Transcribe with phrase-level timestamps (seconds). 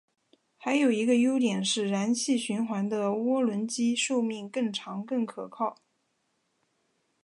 [0.57, 5.77] 还有一个优点是燃气循环的涡轮机寿命更长更可靠。